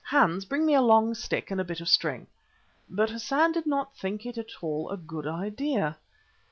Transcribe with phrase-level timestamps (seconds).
[0.03, 2.25] "Hans, bring me a long stick and a bit of string."
[2.89, 5.95] But Hassan did not think it at all a good idea.